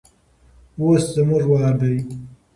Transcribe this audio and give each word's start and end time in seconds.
اوس 0.79 1.03
زموږ 1.15 1.43
وار 1.51 1.73
دی. 1.81 1.95